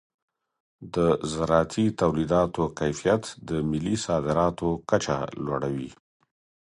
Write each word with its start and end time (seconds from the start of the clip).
د 0.95 0.95
زراعتي 1.31 1.85
تولیداتو 2.01 2.63
کیفیت 2.79 3.23
د 3.47 3.49
ملي 3.69 3.95
صادراتو 4.05 4.69
کچه 4.89 5.17
لوړوي. 5.45 5.89